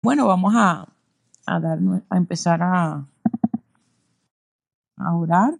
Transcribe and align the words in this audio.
Bueno, 0.00 0.28
vamos 0.28 0.54
a, 0.56 0.86
a, 1.46 2.16
empezar 2.16 2.62
a, 2.62 3.04
a 4.96 5.16
orar. 5.16 5.54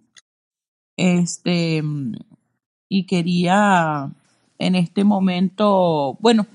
Este, 0.97 1.83
y 2.89 3.07
quería 3.07 4.11
en 4.59 4.75
este 4.77 5.03
momento, 5.03 6.17
bueno, 6.21 6.47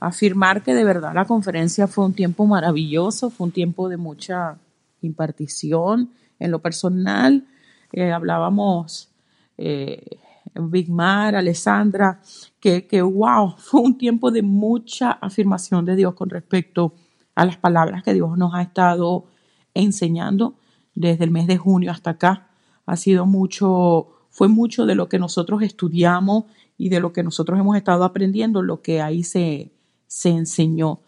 afirmar 0.00 0.62
que 0.62 0.74
de 0.74 0.84
verdad 0.84 1.14
la 1.14 1.26
conferencia 1.26 1.86
fue 1.86 2.06
un 2.06 2.14
tiempo 2.14 2.46
maravilloso, 2.46 3.28
fue 3.28 3.46
un 3.46 3.52
tiempo 3.52 3.88
de 3.88 3.98
mucha 3.98 4.56
impartición 5.02 6.10
en 6.38 6.50
lo 6.50 6.60
personal. 6.60 7.44
Eh, 7.92 8.12
hablábamos 8.12 9.10
eh, 9.58 10.18
Big 10.54 10.90
Mar, 10.90 11.34
Alessandra, 11.34 12.20
que, 12.60 12.86
que 12.86 13.02
wow, 13.02 13.54
fue 13.58 13.80
un 13.80 13.98
tiempo 13.98 14.30
de 14.30 14.42
mucha 14.42 15.12
afirmación 15.12 15.84
de 15.84 15.96
Dios 15.96 16.14
con 16.14 16.30
respecto 16.30 16.94
a 17.34 17.44
las 17.44 17.56
palabras 17.56 18.02
que 18.02 18.14
Dios 18.14 18.36
nos 18.38 18.54
ha 18.54 18.62
estado 18.62 19.26
enseñando 19.74 20.54
desde 20.94 21.24
el 21.24 21.30
mes 21.30 21.46
de 21.46 21.56
junio 21.56 21.90
hasta 21.90 22.10
acá. 22.10 22.48
Ha 22.86 22.96
sido 22.96 23.26
mucho, 23.26 24.08
fue 24.30 24.48
mucho 24.48 24.86
de 24.86 24.94
lo 24.94 25.08
que 25.08 25.18
nosotros 25.18 25.62
estudiamos 25.62 26.44
y 26.78 26.88
de 26.88 27.00
lo 27.00 27.12
que 27.12 27.22
nosotros 27.22 27.58
hemos 27.58 27.76
estado 27.76 28.04
aprendiendo, 28.04 28.62
lo 28.62 28.82
que 28.82 29.00
ahí 29.00 29.24
se, 29.24 29.72
se 30.06 30.30
enseñó. 30.30 31.00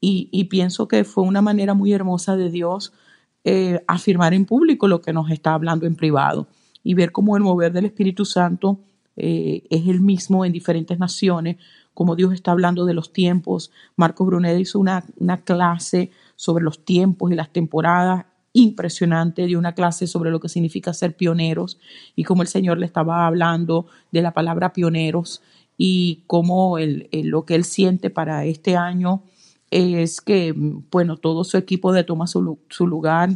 Y, 0.00 0.28
y 0.32 0.44
pienso 0.44 0.88
que 0.88 1.04
fue 1.04 1.24
una 1.24 1.42
manera 1.42 1.74
muy 1.74 1.92
hermosa 1.92 2.36
de 2.36 2.50
Dios 2.50 2.92
eh, 3.44 3.84
afirmar 3.86 4.34
en 4.34 4.44
público 4.44 4.88
lo 4.88 5.00
que 5.00 5.12
nos 5.12 5.30
está 5.30 5.54
hablando 5.54 5.86
en 5.86 5.96
privado 5.96 6.48
y 6.88 6.94
ver 6.94 7.12
cómo 7.12 7.36
el 7.36 7.42
mover 7.42 7.70
del 7.70 7.84
Espíritu 7.84 8.24
Santo 8.24 8.80
eh, 9.14 9.62
es 9.68 9.86
el 9.88 10.00
mismo 10.00 10.46
en 10.46 10.52
diferentes 10.52 10.98
naciones, 10.98 11.58
como 11.92 12.16
Dios 12.16 12.32
está 12.32 12.52
hablando 12.52 12.86
de 12.86 12.94
los 12.94 13.12
tiempos. 13.12 13.70
Marco 13.94 14.24
Brunet 14.24 14.58
hizo 14.58 14.78
una, 14.78 15.04
una 15.18 15.42
clase 15.42 16.10
sobre 16.34 16.64
los 16.64 16.86
tiempos 16.86 17.30
y 17.30 17.34
las 17.34 17.52
temporadas 17.52 18.24
impresionante, 18.54 19.44
dio 19.44 19.58
una 19.58 19.74
clase 19.74 20.06
sobre 20.06 20.30
lo 20.30 20.40
que 20.40 20.48
significa 20.48 20.94
ser 20.94 21.14
pioneros 21.14 21.78
y 22.16 22.24
cómo 22.24 22.40
el 22.40 22.48
Señor 22.48 22.78
le 22.78 22.86
estaba 22.86 23.26
hablando 23.26 23.84
de 24.10 24.22
la 24.22 24.32
palabra 24.32 24.72
pioneros 24.72 25.42
y 25.76 26.22
cómo 26.26 26.78
el, 26.78 27.10
el, 27.12 27.26
lo 27.26 27.44
que 27.44 27.54
él 27.54 27.64
siente 27.64 28.08
para 28.08 28.46
este 28.46 28.78
año 28.78 29.24
es 29.70 30.22
que, 30.22 30.54
bueno, 30.56 31.18
todo 31.18 31.44
su 31.44 31.58
equipo 31.58 31.92
de 31.92 32.04
Toma 32.04 32.26
su, 32.26 32.58
su 32.70 32.86
lugar, 32.86 33.28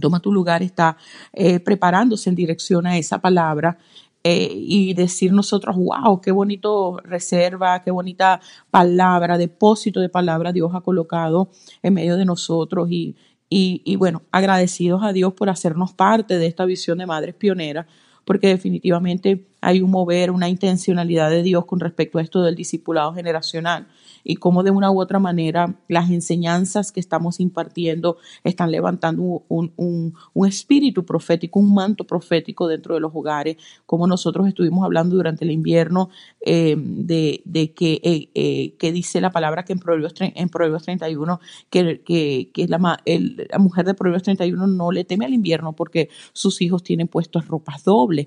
Toma 0.00 0.20
tu 0.20 0.32
lugar 0.32 0.62
está 0.62 0.96
eh, 1.32 1.60
preparándose 1.60 2.28
en 2.28 2.36
dirección 2.36 2.86
a 2.86 2.96
esa 2.98 3.20
palabra 3.20 3.78
eh, 4.26 4.50
y 4.54 4.94
decir 4.94 5.32
nosotros, 5.32 5.76
wow, 5.76 6.20
qué 6.20 6.32
bonito 6.32 6.96
reserva, 7.04 7.82
qué 7.82 7.90
bonita 7.90 8.40
palabra, 8.70 9.36
depósito 9.36 10.00
de 10.00 10.08
palabra 10.08 10.50
Dios 10.52 10.74
ha 10.74 10.80
colocado 10.80 11.50
en 11.82 11.92
medio 11.92 12.16
de 12.16 12.24
nosotros 12.24 12.90
y, 12.90 13.16
y, 13.50 13.82
y 13.84 13.96
bueno, 13.96 14.22
agradecidos 14.32 15.02
a 15.02 15.12
Dios 15.12 15.34
por 15.34 15.50
hacernos 15.50 15.92
parte 15.92 16.38
de 16.38 16.46
esta 16.46 16.64
visión 16.64 16.98
de 16.98 17.06
madres 17.06 17.34
pioneras, 17.34 17.86
porque 18.24 18.48
definitivamente 18.48 19.46
hay 19.60 19.82
un 19.82 19.90
mover, 19.90 20.30
una 20.30 20.48
intencionalidad 20.48 21.28
de 21.28 21.42
Dios 21.42 21.66
con 21.66 21.80
respecto 21.80 22.18
a 22.18 22.22
esto 22.22 22.42
del 22.42 22.54
discipulado 22.54 23.12
generacional 23.12 23.88
y 24.24 24.36
cómo 24.36 24.62
de 24.62 24.70
una 24.70 24.90
u 24.90 25.00
otra 25.00 25.18
manera 25.18 25.76
las 25.88 26.10
enseñanzas 26.10 26.90
que 26.90 27.00
estamos 27.00 27.40
impartiendo 27.40 28.16
están 28.42 28.70
levantando 28.70 29.44
un, 29.48 29.72
un, 29.76 30.14
un 30.32 30.48
espíritu 30.48 31.04
profético, 31.04 31.60
un 31.60 31.74
manto 31.74 32.04
profético 32.04 32.66
dentro 32.66 32.94
de 32.94 33.00
los 33.00 33.12
hogares, 33.14 33.56
como 33.86 34.06
nosotros 34.06 34.48
estuvimos 34.48 34.84
hablando 34.84 35.16
durante 35.16 35.44
el 35.44 35.50
invierno 35.50 36.08
eh, 36.40 36.76
de, 36.78 37.42
de, 37.44 37.72
que, 37.72 38.00
eh, 38.02 38.30
eh, 38.34 38.92
dice 38.92 39.20
la 39.20 39.30
palabra 39.30 39.64
que 39.64 39.72
en 39.72 39.78
Proverbios, 39.78 40.14
en 40.18 40.48
Proverbios 40.48 40.82
31, 40.84 41.40
que, 41.70 42.02
que, 42.02 42.50
que 42.52 42.68
la, 42.68 43.00
el, 43.04 43.46
la 43.50 43.58
mujer 43.58 43.84
de 43.84 43.94
Proverbios 43.94 44.22
31 44.22 44.66
no 44.66 44.90
le 44.90 45.04
teme 45.04 45.24
al 45.26 45.34
invierno 45.34 45.74
porque 45.74 46.08
sus 46.32 46.62
hijos 46.62 46.82
tienen 46.82 47.08
puestos 47.08 47.46
ropas 47.48 47.84
dobles. 47.84 48.26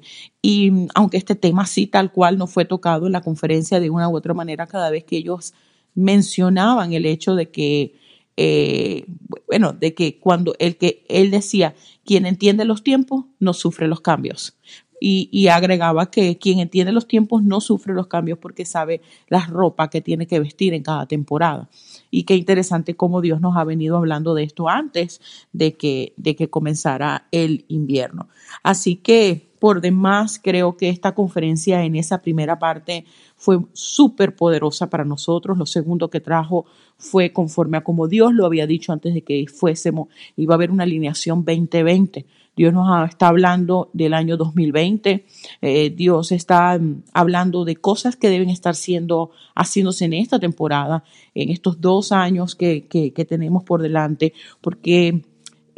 Y 0.50 0.72
aunque 0.95 1.18
este 1.18 1.35
tema 1.35 1.63
así 1.63 1.88
tal 1.88 2.09
cual 2.09 2.38
no 2.38 2.47
fue 2.47 2.63
tocado 2.63 3.06
en 3.06 3.12
la 3.12 3.19
conferencia 3.19 3.81
de 3.81 3.90
una 3.90 4.08
u 4.08 4.16
otra 4.16 4.34
manera, 4.34 4.66
cada 4.66 4.90
vez 4.90 5.03
que 5.03 5.18
ellos 5.18 5.53
mencionaban 5.94 6.94
el 6.94 7.06
hecho 7.06 7.35
de 7.35 7.52
que, 7.52 7.96
eh, 8.38 9.03
bueno, 9.46 9.74
de 9.74 9.94
que 9.94 10.19
cuando 10.19 10.56
el 10.59 10.78
que 10.78 11.03
él 11.09 11.31
decía, 11.31 11.75
quien 12.06 12.25
entiende 12.25 12.63
los 12.63 12.81
tiempos 12.81 13.25
no 13.40 13.52
sufre 13.52 13.90
los 13.90 14.00
cambios. 14.00 14.56
Y, 15.02 15.28
y, 15.34 15.50
agregaba 15.50 16.09
que 16.09 16.38
quien 16.38 16.59
entiende 16.59 16.94
los 16.94 17.09
tiempos 17.09 17.44
no 17.44 17.59
sufre 17.59 17.94
los 17.94 18.08
cambios 18.08 18.40
porque 18.40 18.66
sabe 18.66 19.02
la 19.28 19.46
ropa 19.46 19.90
que 19.90 20.02
tiene 20.02 20.28
que 20.28 20.40
vestir 20.40 20.74
en 20.74 20.81
cada 20.81 21.08
temporada. 21.08 21.69
Y 22.09 22.24
qué 22.24 22.35
interesante 22.35 22.96
cómo 22.96 23.19
Dios 23.19 23.41
nos 23.41 23.58
ha 23.58 23.66
venido 23.66 23.97
hablando 23.97 24.34
de 24.34 24.44
esto 24.44 24.69
antes 24.69 25.19
de 25.52 25.75
que, 25.75 26.14
de 26.16 26.38
que 26.38 26.50
comenzara 26.50 27.28
el 27.31 27.66
invierno. 27.68 28.29
Así 28.64 28.96
que 28.96 29.47
por 29.59 29.81
demás, 29.81 30.40
creo 30.44 30.78
que 30.78 30.90
esta 30.90 31.13
conferencia 31.13 31.84
en 31.84 31.95
esa 31.95 32.22
primera 32.22 32.59
parte 32.59 33.06
fue 33.35 33.59
súper 33.73 34.35
poderosa 34.35 34.90
para 34.90 35.06
nosotros. 35.06 35.57
Lo 35.57 35.66
segundo 35.66 36.09
que 36.09 36.22
trajo 36.22 36.66
fue 36.97 37.31
conforme 37.31 37.78
a 37.78 37.84
como 37.84 38.07
Dios 38.07 38.34
lo 38.34 38.46
había 38.46 38.67
dicho 38.67 38.91
antes 38.91 39.13
de 39.13 39.22
que 39.22 39.46
fuésemos, 39.47 40.07
iba 40.35 40.53
a 40.53 40.57
haber 40.57 40.72
una 40.72 40.84
alineación 40.84 41.44
2020. 41.46 42.25
Dios 42.57 42.73
nos 42.73 43.07
está 43.07 43.28
hablando 43.28 43.91
del 43.94 44.16
año 44.16 44.35
2020. 44.35 45.25
Eh, 45.62 45.90
Dios 45.91 46.31
está 46.31 46.78
mm, 46.78 47.03
hablando 47.13 47.63
de 47.66 47.75
cosas 47.75 48.16
que 48.16 48.29
deben 48.29 48.50
estar 48.50 48.75
siendo, 48.75 49.29
haciéndose 49.56 50.06
en 50.06 50.13
esta 50.13 50.40
temporada, 50.40 51.03
en 51.35 51.50
estos 51.50 51.79
dos 51.79 52.12
años 52.12 52.56
que, 52.56 52.88
tenemos 53.29 53.63
por 53.63 53.81
delante, 53.84 54.34
porque 54.59 55.22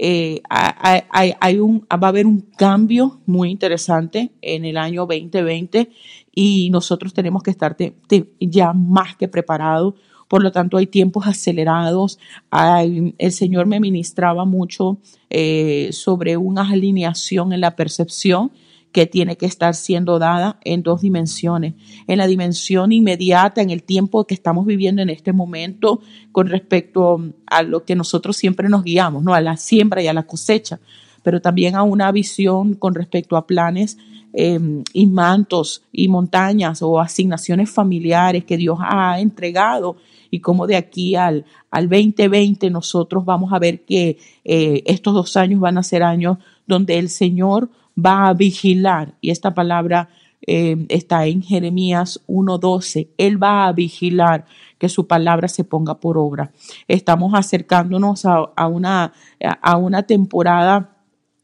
eh, 0.02 0.42
hay, 0.50 1.34
hay, 1.42 1.60
un, 1.60 1.86
va 1.92 2.08
a 2.08 2.08
haber 2.08 2.26
un 2.26 2.40
cambio 2.40 3.20
muy 3.26 3.52
interesante 3.52 4.32
en 4.42 4.64
el 4.64 4.78
año 4.78 5.06
2020 5.06 5.90
y 6.34 6.70
nosotros 6.70 7.14
tenemos 7.14 7.44
que 7.44 7.52
estar 7.52 7.76
te, 7.76 7.94
te, 8.08 8.32
ya 8.40 8.72
más 8.72 9.18
que 9.18 9.28
preparados. 9.28 9.96
Por 10.30 10.42
lo 10.42 10.54
tanto, 10.54 10.78
hay 10.78 10.88
tiempos 10.88 11.28
acelerados. 11.28 12.18
Hay, 12.50 13.14
el 13.18 13.32
Señor 13.34 13.66
me 13.66 13.82
ministraba 13.82 14.46
mucho 14.46 15.00
eh, 15.30 15.90
sobre 15.92 16.38
una 16.38 16.70
alineación 16.70 17.52
en 17.52 17.60
la 17.60 17.76
percepción 17.76 18.52
que 18.92 19.06
tiene 19.06 19.38
que 19.38 19.46
estar 19.46 19.76
siendo 19.76 20.18
dada 20.18 20.60
en 20.64 20.82
dos 20.82 21.02
dimensiones, 21.02 21.76
en 22.08 22.18
la 22.18 22.28
dimensión 22.28 22.92
inmediata, 22.92 23.62
en 23.62 23.70
el 23.70 23.84
tiempo 23.84 24.26
que 24.26 24.34
estamos 24.34 24.66
viviendo 24.66 25.02
en 25.02 25.10
este 25.10 25.32
momento 25.32 26.02
con 26.32 26.48
respecto 26.48 27.22
a 27.46 27.62
lo 27.64 27.84
que 27.84 27.96
nosotros 27.96 28.36
siempre 28.36 28.68
nos 28.70 28.84
guiamos, 28.84 29.24
¿no? 29.24 29.34
a 29.34 29.42
la 29.42 29.58
siembra 29.58 30.02
y 30.02 30.08
a 30.08 30.14
la 30.14 30.24
cosecha, 30.24 30.80
pero 31.22 31.42
también 31.42 31.76
a 31.76 31.84
una 31.84 32.12
visión 32.12 32.74
con 32.74 32.96
respecto 32.96 33.38
a 33.38 33.46
planes 33.46 33.98
eh, 34.34 34.60
y 34.94 35.08
mantos 35.08 35.84
y 35.92 36.08
montañas 36.08 36.82
o 36.82 37.00
asignaciones 37.00 37.70
familiares 37.70 38.46
que 38.46 38.58
Dios 38.58 38.80
ha 38.82 39.20
entregado 39.20 39.98
y 40.32 40.40
cómo 40.40 40.68
de 40.68 40.76
aquí 40.76 41.16
al, 41.16 41.46
al 41.72 41.90
2020 41.90 42.70
nosotros 42.70 43.26
vamos 43.26 43.54
a 43.54 43.60
ver 43.60 43.82
que 43.82 44.18
eh, 44.46 44.84
estos 44.86 45.14
dos 45.14 45.36
años 45.38 45.60
van 45.60 45.78
a 45.78 45.84
ser 45.84 46.04
años 46.04 46.38
donde 46.68 47.00
el 47.00 47.10
Señor 47.10 47.70
va 48.06 48.28
a 48.28 48.34
vigilar, 48.34 49.16
y 49.22 49.32
esta 49.32 49.54
palabra 49.54 50.10
eh, 50.46 50.86
está 50.90 51.26
en 51.26 51.42
Jeremías 51.42 52.22
1.12, 52.28 53.10
Él 53.18 53.42
va 53.42 53.68
a 53.68 53.74
vigilar 53.74 54.46
que 54.78 54.90
su 54.90 55.08
palabra 55.08 55.48
se 55.48 55.64
ponga 55.64 56.00
por 56.00 56.18
obra. 56.18 56.52
Estamos 56.88 57.34
acercándonos 57.34 58.26
a, 58.26 58.68
una, 58.68 59.14
a 59.40 59.78
una 59.78 60.04
temporada 60.04 60.98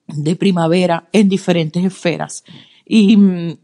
de 0.07 0.35
primavera 0.35 1.09
en 1.11 1.27
diferentes 1.27 1.83
esferas. 1.83 2.43
Y, 2.85 3.17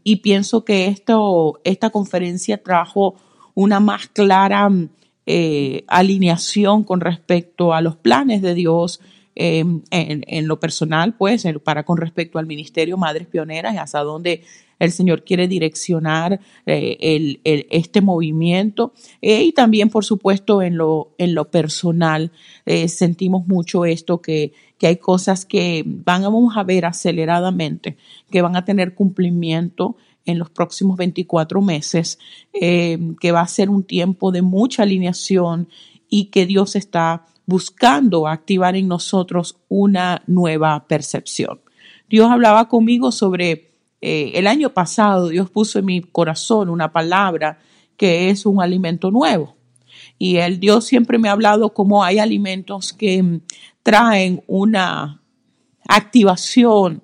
y 0.04 0.16
pienso 0.16 0.64
que 0.64 0.86
esto, 0.86 1.60
esta 1.64 1.90
conferencia 1.90 2.62
trajo 2.62 3.14
una 3.54 3.80
más 3.80 4.08
clara 4.08 4.68
eh, 5.24 5.84
alineación 5.86 6.82
con 6.82 7.00
respecto 7.00 7.72
a 7.72 7.80
los 7.80 7.96
planes 7.96 8.42
de 8.42 8.54
Dios, 8.54 9.00
eh, 9.34 9.64
en, 9.90 10.46
lo 10.46 10.60
personal, 10.60 11.14
pues, 11.14 11.44
para 11.64 11.84
con 11.84 11.96
respecto 11.96 12.38
al 12.38 12.46
ministerio 12.46 12.96
Madres 12.96 13.26
Pioneras, 13.26 13.76
hasta 13.78 14.00
dónde 14.00 14.42
el 14.78 14.90
Señor 14.90 15.22
quiere 15.22 15.46
direccionar 15.46 16.40
eh, 16.66 17.38
este 17.70 18.00
movimiento. 18.00 18.92
Eh, 19.20 19.44
y 19.44 19.52
también, 19.52 19.90
por 19.90 20.04
supuesto, 20.04 20.60
en 20.60 20.76
lo, 20.76 21.14
en 21.18 21.34
lo 21.34 21.50
personal, 21.50 22.32
eh, 22.66 22.88
sentimos 22.88 23.46
mucho 23.46 23.84
esto, 23.84 24.20
que, 24.20 24.52
que 24.78 24.88
hay 24.88 24.96
cosas 24.96 25.44
que 25.46 25.84
van, 25.86 26.22
vamos 26.22 26.56
a 26.56 26.64
ver 26.64 26.84
aceleradamente, 26.84 27.96
que 28.28 28.42
van 28.42 28.56
a 28.56 28.64
tener 28.64 28.94
cumplimiento 28.94 29.96
en 30.24 30.38
los 30.38 30.50
próximos 30.50 30.96
24 30.96 31.62
meses, 31.62 32.18
eh, 32.52 32.98
que 33.20 33.32
va 33.32 33.40
a 33.40 33.48
ser 33.48 33.70
un 33.70 33.84
tiempo 33.84 34.32
de 34.32 34.42
mucha 34.42 34.82
alineación 34.82 35.68
y 36.08 36.26
que 36.26 36.46
Dios 36.46 36.76
está 36.76 37.26
buscando 37.46 38.28
activar 38.28 38.76
en 38.76 38.88
nosotros 38.88 39.56
una 39.68 40.22
nueva 40.26 40.86
percepción. 40.86 41.60
Dios 42.08 42.30
hablaba 42.30 42.68
conmigo 42.68 43.12
sobre 43.12 43.72
eh, 44.00 44.32
el 44.34 44.46
año 44.46 44.70
pasado, 44.70 45.28
Dios 45.28 45.50
puso 45.50 45.78
en 45.78 45.86
mi 45.86 46.00
corazón 46.02 46.68
una 46.68 46.92
palabra 46.92 47.58
que 47.96 48.30
es 48.30 48.46
un 48.46 48.60
alimento 48.60 49.10
nuevo. 49.10 49.56
y 50.18 50.36
el 50.36 50.60
Dios 50.60 50.84
siempre 50.84 51.18
me 51.18 51.28
ha 51.28 51.32
hablado 51.32 51.74
como 51.74 52.04
hay 52.04 52.18
alimentos 52.18 52.92
que 52.92 53.22
mm, 53.22 53.40
traen 53.82 54.42
una 54.46 55.20
activación 55.88 57.02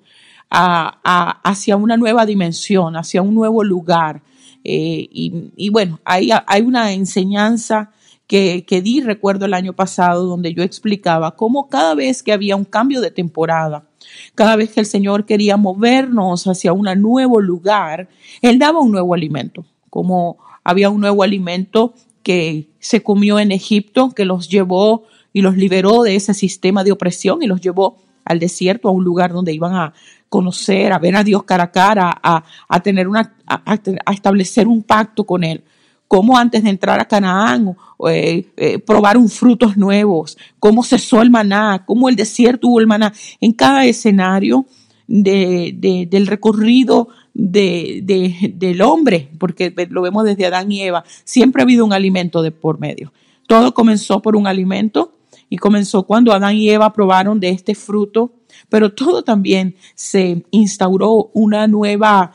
hacia 0.51 1.77
una 1.77 1.97
nueva 1.97 2.25
dimensión, 2.25 2.97
hacia 2.97 3.23
un 3.23 3.35
nuevo 3.35 3.63
lugar. 3.63 4.23
Eh, 4.65 5.09
y, 5.11 5.69
bueno, 5.71 6.01
hay, 6.05 6.31
hay 6.47 6.63
una 6.63 6.93
enseñanza 6.93 7.91
que, 8.29 8.65
que, 8.65 8.83
di, 8.83 9.01
recuerdo 9.01 9.47
el 9.47 9.55
año 9.55 9.73
pasado, 9.73 10.27
donde 10.27 10.55
yo 10.55 10.63
explicaba 10.63 11.35
cómo 11.35 11.69
cada 11.69 11.97
vez 11.97 12.23
que 12.23 12.33
había 12.33 12.55
un 12.55 12.65
cambio 12.65 13.01
de 13.01 13.11
temporada, 13.11 13.89
cada 14.37 14.55
vez 14.55 14.71
que 14.71 14.81
el 14.81 14.87
Señor 14.87 15.25
quería 15.27 15.57
movernos 15.57 16.47
hacia 16.47 16.73
un 16.73 16.89
nuevo 17.01 17.41
lugar, 17.41 18.09
Él 18.43 18.61
daba 18.61 18.81
un 18.81 18.93
nuevo 18.93 19.15
alimento, 19.15 19.65
como 19.91 20.39
había 20.63 20.91
un 20.91 21.01
nuevo 21.01 21.23
alimento 21.23 21.95
que 22.23 22.69
se 22.79 23.03
comió 23.03 23.39
en 23.39 23.51
Egipto, 23.51 24.11
que 24.11 24.27
los 24.27 24.49
llevó 24.49 25.05
y 25.33 25.41
los 25.41 25.57
liberó 25.57 26.03
de 26.03 26.15
ese 26.15 26.35
sistema 26.35 26.85
de 26.85 26.93
opresión 26.93 27.43
y 27.43 27.47
los 27.47 27.61
llevó 27.61 27.97
al 28.25 28.39
desierto, 28.39 28.89
a 28.89 28.93
un 28.93 29.05
lugar 29.05 29.33
donde 29.33 29.55
iban 29.55 29.75
a 29.75 29.95
conocer, 30.29 30.93
a 30.93 30.99
ver 30.99 31.17
a 31.17 31.25
Dios 31.25 31.45
cara 31.45 31.65
a 31.65 31.73
cara, 31.73 32.21
a, 32.23 32.81
tener 32.83 33.09
una, 33.09 33.35
a, 33.47 34.13
establecer 34.13 34.69
un 34.69 34.83
pacto 34.83 35.25
con 35.25 35.45
Él. 35.45 35.65
Cómo 36.09 36.39
antes 36.39 36.65
de 36.65 36.71
entrar 36.71 37.01
a 37.01 37.05
Canaán, 37.05 37.77
eh, 38.09 38.51
eh, 38.57 38.79
probar 38.79 39.17
un 39.19 39.29
frutos 39.29 39.77
nuevos, 39.77 40.39
cómo 40.59 40.83
cesó 40.83 41.21
el 41.21 41.31
maná, 41.31 41.85
cómo 41.87 42.09
el 42.09 42.17
desierto 42.17 42.69
hubo 42.69 42.81
el 42.81 42.87
maná. 42.87 43.13
En 43.41 43.53
cada 43.53 43.85
escenario 43.85 44.67
de, 45.07 46.07
del 46.11 46.27
recorrido 46.27 47.09
de, 47.35 48.53
del 48.55 48.83
hombre, 48.83 49.31
porque 49.39 49.73
lo 49.91 50.03
vemos 50.03 50.25
desde 50.25 50.47
Adán 50.47 50.73
y 50.73 50.83
Eva, 50.83 51.05
siempre 51.25 51.63
ha 51.63 51.65
habido 51.65 51.85
un 51.85 51.93
alimento 51.93 52.43
de 52.43 52.51
por 52.51 52.81
medio. 52.81 53.13
Todo 53.47 53.73
comenzó 53.75 54.21
por 54.21 54.37
un 54.37 54.47
alimento 54.47 55.15
y 55.49 55.57
comenzó 55.57 56.03
cuando 56.05 56.33
Adán 56.33 56.57
y 56.57 56.69
Eva 56.69 56.93
probaron 56.93 57.41
de 57.41 57.51
este 57.51 57.75
fruto, 57.75 58.33
pero 58.69 58.93
todo 58.93 59.23
también 59.23 59.77
se 59.95 60.45
instauró 60.51 61.31
una 61.33 61.67
nueva 61.67 62.33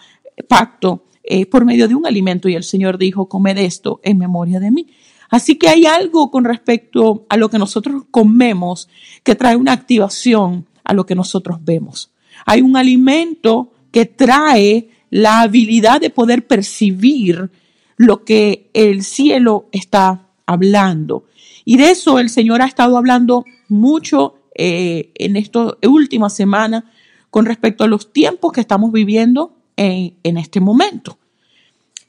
pacto 0.48 1.04
eh, 1.24 1.46
por 1.46 1.66
medio 1.66 1.88
de 1.88 1.96
un 1.96 2.06
alimento 2.06 2.50
y 2.50 2.56
el 2.56 2.64
Señor 2.64 2.98
dijo, 2.98 3.30
comed 3.30 3.58
esto 3.58 4.00
en 4.04 4.18
memoria 4.18 4.60
de 4.60 4.72
mí. 4.72 4.88
Así 5.30 5.56
que 5.58 5.70
hay 5.70 5.86
algo 5.86 6.30
con 6.30 6.44
respecto 6.44 7.26
a 7.30 7.38
lo 7.38 7.50
que 7.50 7.58
nosotros 7.58 8.04
comemos 8.12 8.90
que 9.24 9.36
trae 9.36 9.56
una 9.56 9.72
activación 9.72 10.68
a 10.84 10.94
lo 10.94 11.06
que 11.06 11.16
nosotros 11.16 11.60
vemos. 11.64 12.12
Hay 12.46 12.62
un 12.62 12.78
alimento 12.78 13.72
que 13.92 14.06
trae 14.06 14.90
la 15.10 15.42
habilidad 15.42 16.02
de 16.02 16.10
poder 16.10 16.46
percibir 16.46 17.52
lo 17.98 18.26
que 18.26 18.70
el 18.74 19.04
cielo 19.04 19.70
está 19.72 20.28
hablando. 20.46 21.26
Y 21.66 21.78
de 21.78 21.92
eso 21.92 22.20
el 22.20 22.30
Señor 22.30 22.62
ha 22.62 22.66
estado 22.66 22.98
hablando 22.98 23.46
mucho 23.70 24.36
eh, 24.56 25.12
en 25.16 25.36
esta 25.36 25.78
última 25.88 26.30
semana 26.30 26.92
con 27.30 27.46
respecto 27.46 27.84
a 27.84 27.88
los 27.88 28.12
tiempos 28.12 28.52
que 28.52 28.62
estamos 28.62 28.92
viviendo 28.92 29.56
en, 29.78 30.38
este 30.38 30.60
momento. 30.60 31.18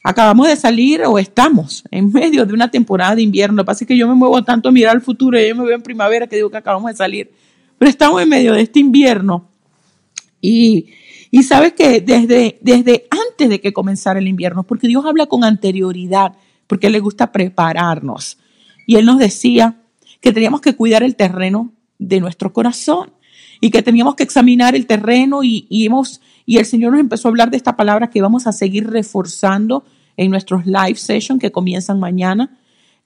Acabamos 0.02 0.48
de 0.48 0.56
salir 0.56 1.02
o 1.02 1.18
estamos 1.18 1.82
en 1.90 2.12
medio 2.12 2.44
de 2.44 2.52
una 2.52 2.70
temporada 2.70 3.14
de 3.14 3.22
invierno. 3.22 3.56
Lo 3.56 3.62
que 3.62 3.66
pasa 3.66 3.84
es 3.84 3.88
que 3.88 3.96
yo 3.96 4.06
me 4.06 4.14
muevo 4.14 4.42
tanto 4.44 4.68
a 4.68 4.72
mirar 4.72 4.94
al 4.94 5.02
futuro 5.02 5.38
yo 5.38 5.56
me 5.56 5.64
veo 5.64 5.76
en 5.76 5.82
primavera 5.82 6.26
que 6.26 6.36
digo 6.36 6.50
que 6.50 6.58
acabamos 6.58 6.90
de 6.90 6.96
salir. 6.96 7.32
Pero 7.78 7.90
estamos 7.90 8.22
en 8.22 8.28
medio 8.28 8.52
de 8.52 8.62
este 8.62 8.80
invierno. 8.80 9.48
Y, 10.40 10.88
y 11.30 11.42
sabes 11.42 11.72
que 11.72 12.00
desde, 12.00 12.58
desde 12.60 13.06
antes 13.10 13.48
de 13.48 13.60
que 13.60 13.72
comenzara 13.72 14.18
el 14.18 14.28
invierno, 14.28 14.62
porque 14.62 14.88
Dios 14.88 15.04
habla 15.06 15.26
con 15.26 15.42
anterioridad, 15.42 16.34
porque 16.66 16.90
le 16.90 17.00
gusta 17.00 17.32
prepararnos. 17.32 18.38
Y 18.86 18.96
Él 18.96 19.06
nos 19.06 19.18
decía 19.18 19.80
que 20.20 20.32
teníamos 20.32 20.60
que 20.60 20.76
cuidar 20.76 21.02
el 21.02 21.16
terreno 21.16 21.72
de 21.98 22.20
nuestro 22.20 22.52
corazón 22.52 23.12
y 23.60 23.70
que 23.70 23.82
teníamos 23.82 24.14
que 24.14 24.22
examinar 24.22 24.74
el 24.74 24.86
terreno 24.86 25.42
y, 25.42 25.66
y, 25.70 25.86
hemos, 25.86 26.20
y 26.46 26.58
el 26.58 26.66
Señor 26.66 26.92
nos 26.92 27.00
empezó 27.00 27.28
a 27.28 27.30
hablar 27.30 27.50
de 27.50 27.56
esta 27.56 27.76
palabra 27.76 28.10
que 28.10 28.22
vamos 28.22 28.46
a 28.46 28.52
seguir 28.52 28.88
reforzando 28.88 29.84
en 30.16 30.30
nuestros 30.30 30.66
live 30.66 30.96
sessions 30.96 31.40
que 31.40 31.52
comienzan 31.52 31.98
mañana 31.98 32.58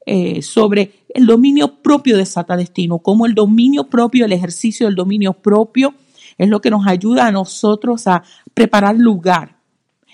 eh, 0.06 0.42
sobre 0.42 0.92
el 1.14 1.26
dominio 1.26 1.82
propio 1.82 2.16
de 2.16 2.26
Sata 2.26 2.56
Destino, 2.56 2.98
como 2.98 3.26
el 3.26 3.34
dominio 3.34 3.84
propio, 3.84 4.24
el 4.24 4.32
ejercicio 4.32 4.86
del 4.86 4.94
dominio 4.94 5.34
propio 5.34 5.94
es 6.38 6.48
lo 6.48 6.60
que 6.60 6.70
nos 6.70 6.86
ayuda 6.86 7.26
a 7.26 7.32
nosotros 7.32 8.06
a 8.06 8.22
preparar 8.54 8.96
lugar 8.96 9.58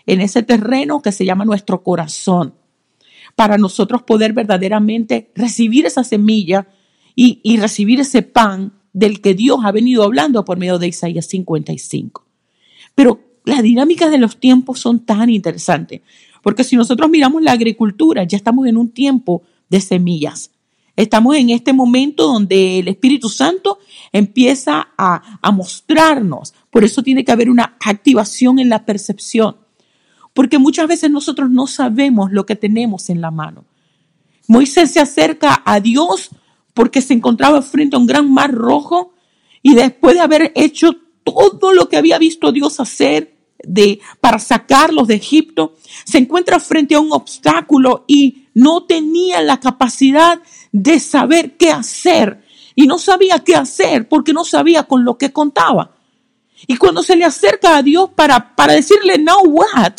en 0.07 0.21
ese 0.21 0.43
terreno 0.43 1.01
que 1.01 1.13
se 1.13 1.25
llama 1.25 1.45
nuestro 1.45 1.83
corazón 1.83 2.55
para 3.37 3.59
nosotros 3.59 4.03
poder 4.03 4.33
verdaderamente 4.33 5.31
recibir 5.35 5.87
esa 5.87 6.05
semilla 6.05 6.69
y, 7.17 7.57
recibir 7.59 8.01
ese 8.01 8.23
pan 8.23 8.73
del 8.93 9.21
que 9.21 9.35
Dios 9.35 9.61
ha 9.63 9.71
venido 9.71 10.03
hablando 10.03 10.45
por 10.45 10.59
medio 10.59 10.79
de 10.79 10.89
Isaías 10.89 11.27
55. 11.27 12.24
Pero 12.95 13.21
las 13.45 13.63
dinámicas 13.63 14.11
de 14.11 14.19
los 14.19 14.39
tiempos 14.39 14.81
son 14.81 15.05
tan 15.05 15.31
interesantes, 15.31 16.03
porque 16.43 16.65
si 16.65 16.77
nosotros 16.77 17.11
miramos 17.11 17.43
la 17.43 17.53
agricultura, 17.53 18.25
ya 18.25 18.37
estamos 18.37 18.67
en 18.67 18.77
un 18.77 18.91
tiempo 18.91 19.43
de 19.69 19.81
semillas. 19.81 20.51
Estamos 20.97 21.37
en 21.37 21.51
este 21.51 21.73
momento 21.73 22.27
donde 22.27 22.79
el 22.79 22.89
Espíritu 22.89 23.29
Santo 23.29 23.79
empieza 24.13 24.89
a, 24.97 25.39
a, 25.43 25.51
mostrarnos. 25.51 26.55
Por 26.71 26.85
eso 26.85 27.03
tiene 27.03 27.25
que 27.25 27.33
haber 27.33 27.51
una 27.51 27.77
activación 27.81 28.61
en 28.61 28.69
la 28.69 28.87
percepción 28.87 29.57
porque 30.35 30.59
muchas 30.59 30.89
veces 30.89 31.11
nosotros 31.11 31.49
no 31.49 31.67
sabemos 31.67 32.33
lo 32.33 32.45
que 32.45 32.57
tenemos 32.57 33.09
en 33.09 33.21
la 33.21 33.31
mano. 33.31 33.65
Moisés 34.49 34.91
se 34.91 35.01
acerca 35.01 35.63
a 35.65 35.81
Dios 35.81 36.31
porque 36.75 37.01
se 37.01 37.15
encontraba 37.15 37.63
frente 37.63 37.97
a 37.97 38.01
un 38.01 38.07
gran 38.07 38.31
mar 38.31 38.53
rojo 38.53 39.15
y 39.63 39.75
después 39.75 40.17
de 40.17 40.21
haber 40.21 40.53
hecho 40.57 40.97
todo 41.25 41.73
lo 41.73 41.89
que 41.89 41.97
había 41.97 42.19
visto 42.19 42.53
Dios 42.53 42.79
hacer 42.81 43.35
de, 43.63 44.01
para 44.21 44.39
sacarlos 44.39 45.09
de 45.09 45.15
Egipto, 45.15 45.75
se 46.05 46.19
encuentra 46.19 46.61
frente 46.61 46.95
a 46.95 47.01
un 47.01 47.13
obstáculo 47.13 48.05
y 48.07 48.45
no 48.55 48.85
tenía 48.85 49.43
la 49.43 49.59
capacidad 49.59 50.41
de 50.73 51.01
saber 51.01 51.57
qué 51.57 51.71
hacer. 51.71 52.45
Y 52.77 52.87
no 52.87 52.99
sabía 52.99 53.39
qué 53.39 53.55
hacer 53.55 54.09
porque 54.09 54.33
no 54.33 54.45
sabía 54.45 54.85
con 54.85 55.05
lo 55.05 55.17
que 55.17 55.33
contaba. 55.33 55.93
Y 56.67 56.77
cuando 56.77 57.03
se 57.03 57.17
le 57.17 57.25
acerca 57.25 57.77
a 57.77 57.83
Dios 57.83 58.11
para, 58.15 58.55
para 58.55 58.73
decirle, 58.73 59.19
now 59.19 59.43
what? 59.45 59.93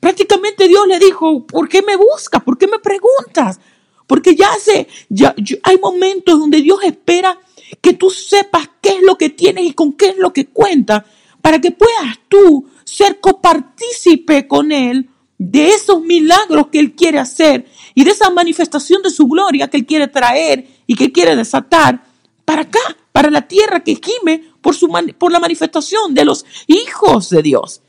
Prácticamente 0.00 0.68
Dios 0.68 0.86
le 0.86 0.98
dijo, 0.98 1.46
¿por 1.46 1.68
qué 1.68 1.80
me 1.82 1.96
buscas? 1.96 2.42
¿Por 2.42 2.58
qué 2.58 2.66
me 2.66 2.78
preguntas? 2.78 3.60
Porque 4.06 4.34
ya 4.34 4.50
sé, 4.60 4.88
ya, 5.08 5.34
hay 5.62 5.78
momentos 5.78 6.38
donde 6.38 6.60
Dios 6.60 6.80
espera 6.82 7.38
que 7.80 7.94
tú 7.94 8.10
sepas 8.10 8.68
qué 8.80 8.90
es 8.90 9.02
lo 9.02 9.16
que 9.16 9.30
tienes 9.30 9.64
y 9.64 9.72
con 9.72 9.92
qué 9.92 10.10
es 10.10 10.16
lo 10.18 10.32
que 10.32 10.46
cuenta, 10.46 11.04
para 11.40 11.60
que 11.60 11.70
puedas 11.70 12.18
tú 12.28 12.68
ser 12.84 13.20
copartícipe 13.20 14.46
con 14.46 14.72
Él 14.72 15.08
de 15.38 15.70
esos 15.70 16.00
milagros 16.02 16.68
que 16.68 16.78
Él 16.78 16.92
quiere 16.92 17.18
hacer 17.18 17.66
y 17.94 18.04
de 18.04 18.12
esa 18.12 18.30
manifestación 18.30 19.02
de 19.02 19.10
su 19.10 19.26
gloria 19.26 19.68
que 19.68 19.78
Él 19.78 19.86
quiere 19.86 20.08
traer 20.08 20.66
y 20.86 20.94
que 20.94 21.10
quiere 21.10 21.34
desatar 21.34 22.04
para 22.44 22.62
acá, 22.62 22.96
para 23.12 23.30
la 23.30 23.48
tierra 23.48 23.82
que 23.82 24.00
gime 24.02 24.44
por, 24.60 24.74
su, 24.74 24.88
por 25.18 25.32
la 25.32 25.40
manifestación 25.40 26.14
de 26.14 26.24
los 26.24 26.44
hijos 26.66 27.30
de 27.30 27.42
Dios. 27.42 27.82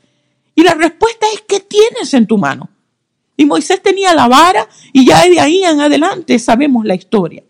Y 0.54 0.62
la 0.62 0.74
respuesta 0.74 1.26
es, 1.32 1.42
¿qué 1.42 1.60
tienes 1.60 2.14
en 2.14 2.26
tu 2.26 2.38
mano? 2.38 2.70
Y 3.36 3.44
Moisés 3.44 3.82
tenía 3.82 4.14
la 4.14 4.28
vara 4.28 4.68
y 4.92 5.04
ya 5.06 5.22
de 5.24 5.40
ahí 5.40 5.64
en 5.64 5.80
adelante 5.80 6.38
sabemos 6.38 6.84
la 6.84 6.94
historia. 6.94 7.42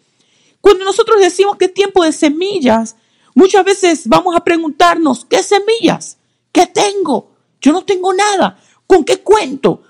Cuando 0.65 0.87
nosotros 0.87 1.21
decimos 1.21 1.59
que 1.59 1.67
es 1.67 1.75
tiempo 1.75 2.03
de 2.05 2.11
semillas, 2.11 2.97
muchas 3.35 3.67
veces 3.67 4.09
vamos 4.09 4.35
a 4.35 4.43
preguntarnos, 4.43 5.27
¿qué 5.27 5.43
semillas? 5.43 6.17
¿Qué 6.53 6.67
tengo? 6.67 7.33
Yo 7.61 7.71
no 7.71 7.85
tengo 7.85 8.15
nada. 8.15 8.59
¿Con 8.87 9.05
qué 9.05 9.19
cuento? 9.19 9.83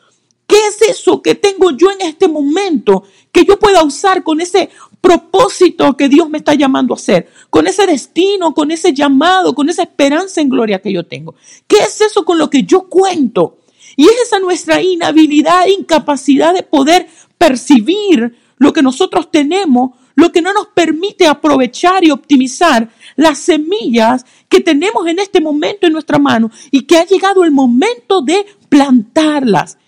¿Qué 0.49 0.57
es 0.67 0.83
eso 0.83 1.23
que 1.23 1.37
tengo 1.37 1.71
yo 1.71 1.93
en 1.93 2.01
este 2.01 2.27
momento 2.27 3.05
que 3.31 3.45
yo 3.45 3.57
pueda 3.57 3.85
usar 3.85 4.25
con 4.25 4.41
ese 4.41 4.69
propósito 5.01 5.97
que 5.97 6.09
Dios 6.09 6.29
me 6.29 6.39
está 6.39 6.55
llamando 6.55 6.93
a 6.93 6.97
hacer, 6.97 7.29
con 7.51 7.69
ese 7.69 7.87
destino, 7.87 8.53
con 8.53 8.73
ese 8.73 8.93
llamado, 8.93 9.55
con 9.55 9.69
esa 9.69 9.85
esperanza 9.85 10.41
en 10.41 10.49
gloria 10.49 10.83
que 10.83 10.93
yo 10.93 11.07
tengo. 11.07 11.37
¿Qué 11.69 11.77
es 11.77 12.01
eso 12.01 12.25
con 12.25 12.37
lo 12.37 12.51
que 12.51 12.65
yo 12.65 12.89
cuento? 12.89 13.59
Y 13.95 14.07
es 14.07 14.23
esa 14.25 14.41
nuestra 14.41 14.83
inhabilidad, 14.83 15.69
incapacidad 15.69 16.53
de 16.53 16.65
poder 16.65 17.07
percibir 17.39 18.37
lo 18.59 18.73
que 18.73 18.83
nosotros 18.83 19.31
tenemos, 19.31 19.93
lo 20.17 20.33
que 20.33 20.43
no 20.43 20.53
nos 20.53 20.69
permite 20.69 21.27
aprovechar 21.27 22.05
y 22.05 22.11
optimizar 22.11 22.89
las 23.17 23.39
semillas 23.39 24.25
que 24.49 24.61
tenemos 24.61 25.07
en 25.07 25.19
este 25.19 25.41
momento 25.41 25.87
en 25.87 25.93
nuestra 25.93 26.19
mano 26.19 26.51
y 26.71 26.83
que 26.83 26.99
ha 26.99 27.07
llegado 27.07 27.45
el 27.45 27.51
momento 27.51 28.23
de 28.23 28.47
plantarlas. 28.69 29.79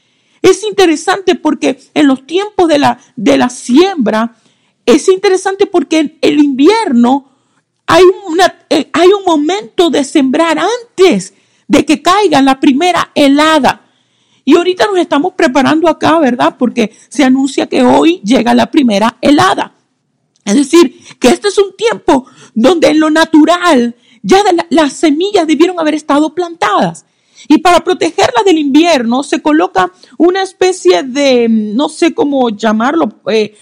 Es 0.42 0.62
interesante 0.64 1.34
porque 1.34 1.78
en 1.94 2.06
los 2.06 2.26
tiempos 2.26 2.68
de 2.68 2.78
la, 2.78 2.98
de 3.16 3.38
la 3.38 3.48
siembra, 3.48 4.36
es 4.84 5.08
interesante 5.08 5.66
porque 5.66 5.98
en 5.98 6.18
el 6.20 6.38
invierno 6.38 7.32
hay, 7.86 8.04
eh, 8.70 8.90
hay 8.92 9.08
un 9.08 9.24
momento 9.24 9.90
de 9.90 10.04
sembrar 10.04 10.58
antes 10.58 11.34
de 11.68 11.84
que 11.84 12.02
caiga 12.02 12.42
la 12.42 12.60
primera 12.60 13.10
helada. 13.14 13.82
Y 14.44 14.56
ahorita 14.56 14.86
nos 14.86 14.98
estamos 14.98 15.34
preparando 15.34 15.88
acá, 15.88 16.18
¿verdad? 16.20 16.54
Porque 16.56 16.92
se 17.08 17.24
anuncia 17.24 17.66
que 17.66 17.82
hoy 17.82 18.20
llega 18.24 18.54
la 18.54 18.70
primera 18.70 19.16
helada. 19.20 19.75
Es 20.46 20.54
decir, 20.54 20.98
que 21.18 21.28
este 21.28 21.48
es 21.48 21.58
un 21.58 21.76
tiempo 21.76 22.26
donde 22.54 22.88
en 22.88 23.00
lo 23.00 23.10
natural 23.10 23.96
ya 24.22 24.42
las 24.70 24.92
semillas 24.94 25.46
debieron 25.46 25.78
haber 25.78 25.94
estado 25.94 26.34
plantadas. 26.34 27.04
Y 27.48 27.58
para 27.58 27.80
protegerla 27.80 28.42
del 28.44 28.58
invierno 28.58 29.22
se 29.22 29.42
coloca 29.42 29.92
una 30.18 30.42
especie 30.42 31.02
de, 31.02 31.48
no 31.48 31.88
sé 31.88 32.14
cómo 32.14 32.50
llamarlo, 32.50 33.20
eh, 33.30 33.56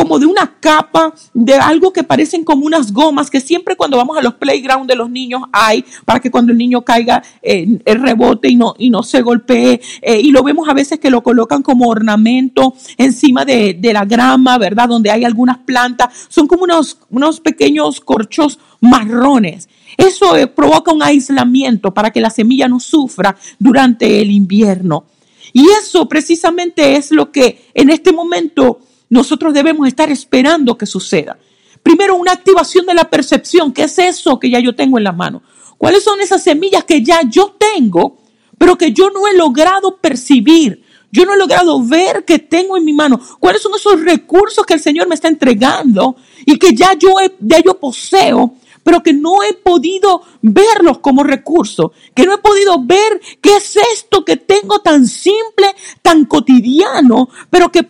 como 0.00 0.18
de 0.18 0.24
una 0.24 0.54
capa, 0.60 1.12
de 1.34 1.52
algo 1.56 1.92
que 1.92 2.02
parecen 2.02 2.42
como 2.42 2.64
unas 2.64 2.90
gomas 2.90 3.28
que 3.28 3.38
siempre 3.38 3.76
cuando 3.76 3.98
vamos 3.98 4.16
a 4.16 4.22
los 4.22 4.32
playgrounds 4.32 4.88
de 4.88 4.96
los 4.96 5.10
niños 5.10 5.42
hay 5.52 5.84
para 6.06 6.20
que 6.20 6.30
cuando 6.30 6.52
el 6.52 6.58
niño 6.58 6.80
caiga 6.80 7.22
eh, 7.42 7.78
rebote 7.84 8.48
y 8.48 8.56
no, 8.56 8.74
y 8.78 8.88
no 8.88 9.02
se 9.02 9.20
golpee. 9.20 9.78
Eh, 10.00 10.20
y 10.22 10.30
lo 10.30 10.42
vemos 10.42 10.70
a 10.70 10.72
veces 10.72 10.98
que 10.98 11.10
lo 11.10 11.22
colocan 11.22 11.62
como 11.62 11.86
ornamento 11.86 12.72
encima 12.96 13.44
de, 13.44 13.74
de, 13.74 13.92
la 13.92 14.06
grama, 14.06 14.56
¿verdad? 14.56 14.88
Donde 14.88 15.10
hay 15.10 15.24
algunas 15.24 15.58
plantas. 15.58 16.28
Son 16.30 16.46
como 16.46 16.64
unos, 16.64 16.96
unos 17.10 17.40
pequeños 17.40 18.00
corchos 18.00 18.58
marrones. 18.80 19.68
Eso 19.98 20.34
eh, 20.34 20.46
provoca 20.46 20.94
un 20.94 21.02
aislamiento 21.02 21.92
para 21.92 22.10
que 22.10 22.22
la 22.22 22.30
semilla 22.30 22.68
no 22.68 22.80
sufra 22.80 23.36
durante 23.58 24.22
el 24.22 24.30
invierno. 24.30 25.04
Y 25.52 25.66
eso 25.68 26.08
precisamente 26.08 26.96
es 26.96 27.10
lo 27.10 27.30
que 27.30 27.66
en 27.74 27.90
este 27.90 28.12
momento 28.12 28.80
nosotros 29.10 29.52
debemos 29.52 29.86
estar 29.86 30.10
esperando 30.10 30.78
que 30.78 30.86
suceda. 30.86 31.36
Primero, 31.82 32.16
una 32.16 32.32
activación 32.32 32.86
de 32.86 32.94
la 32.94 33.10
percepción. 33.10 33.72
¿Qué 33.72 33.82
es 33.82 33.98
eso 33.98 34.38
que 34.38 34.48
ya 34.48 34.60
yo 34.60 34.74
tengo 34.74 34.98
en 34.98 35.04
la 35.04 35.12
mano? 35.12 35.42
¿Cuáles 35.76 36.04
son 36.04 36.20
esas 36.20 36.42
semillas 36.42 36.84
que 36.84 37.02
ya 37.02 37.20
yo 37.28 37.56
tengo, 37.58 38.18
pero 38.56 38.78
que 38.78 38.92
yo 38.92 39.10
no 39.10 39.26
he 39.26 39.36
logrado 39.36 39.96
percibir? 39.96 40.84
Yo 41.10 41.24
no 41.24 41.34
he 41.34 41.38
logrado 41.38 41.82
ver 41.84 42.24
que 42.24 42.38
tengo 42.38 42.76
en 42.76 42.84
mi 42.84 42.92
mano. 42.92 43.20
¿Cuáles 43.40 43.62
son 43.62 43.72
esos 43.74 44.00
recursos 44.00 44.64
que 44.64 44.74
el 44.74 44.80
Señor 44.80 45.08
me 45.08 45.16
está 45.16 45.26
entregando 45.26 46.16
y 46.46 46.56
que 46.56 46.72
ya 46.72 46.94
yo, 46.94 47.14
ya 47.40 47.60
yo 47.60 47.80
poseo, 47.80 48.54
pero 48.82 49.02
que 49.02 49.12
no 49.12 49.42
he 49.42 49.54
podido 49.54 50.22
verlos 50.42 50.98
como 50.98 51.22
recurso, 51.22 51.92
que 52.14 52.24
no 52.24 52.34
he 52.34 52.38
podido 52.38 52.82
ver 52.84 53.20
qué 53.40 53.56
es 53.56 53.76
esto 53.94 54.24
que 54.24 54.36
tengo 54.36 54.80
tan 54.80 55.06
simple, 55.06 55.74
tan 56.02 56.24
cotidiano, 56.24 57.28
pero 57.50 57.70
que, 57.70 57.82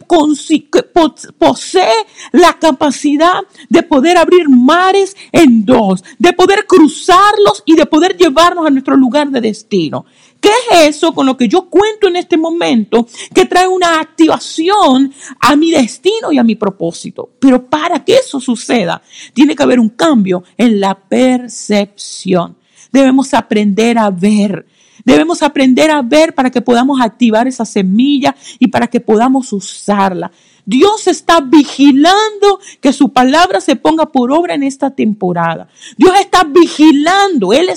posee 1.39 2.07
la 2.33 2.59
capacidad 2.59 3.41
de 3.69 3.83
poder 3.83 4.19
abrir 4.19 4.49
mares 4.49 5.17
en 5.33 5.65
dos, 5.65 6.03
de 6.19 6.33
poder 6.33 6.67
cruzarlos 6.67 7.63
y 7.65 7.77
de 7.77 7.87
poder 7.87 8.17
llevarnos 8.17 8.67
a 8.67 8.71
nuestro 8.71 8.97
lugar 8.97 9.31
de 9.31 9.41
destino. 9.41 10.05
¿Qué 10.41 10.49
es 10.71 10.97
eso 10.97 11.13
con 11.13 11.27
lo 11.27 11.37
que 11.37 11.49
yo 11.49 11.69
cuento 11.69 12.09
en 12.09 12.17
este 12.17 12.37
momento 12.37 13.07
que 13.35 13.45
trae 13.45 13.69
una 13.69 14.01
activación 14.01 15.13
a 15.39 15.55
mi 15.57 15.71
destino 15.71 16.33
y 16.33 16.39
a 16.39 16.45
mi 16.45 16.57
propósito? 16.57 17.31
Pero 17.39 17.67
para 17.67 18.05
que 18.05 18.15
eso 18.15 18.41
suceda, 18.41 19.03
tiene 19.35 19.55
que 19.55 19.63
haber 19.63 19.79
un 19.79 19.91
cambio 19.91 20.43
en 20.57 20.81
la 20.81 20.95
percepción. 20.95 22.57
Debemos 22.91 23.35
aprender 23.35 23.99
a 23.99 24.11
ver. 24.11 24.67
Debemos 25.05 25.43
aprender 25.43 25.91
a 25.91 26.03
ver 26.03 26.35
para 26.35 26.51
que 26.51 26.61
podamos 26.61 27.01
activar 27.01 27.47
esa 27.49 27.65
semilla 27.65 28.35
y 28.59 28.69
para 28.69 28.87
que 28.87 29.01
podamos 29.01 29.53
usarla. 29.53 30.31
Dios 30.65 31.07
está 31.09 31.41
vigilando 31.41 32.61
que 32.81 32.93
su 32.93 33.13
palabra 33.13 33.61
se 33.61 33.77
ponga 33.77 34.07
por 34.07 34.31
obra 34.31 34.55
en 34.55 34.63
esta 34.63 34.91
temporada. 34.91 35.69
Dios 35.97 36.13
está 36.21 36.45
vigilando. 36.45 37.53
Él 37.53 37.71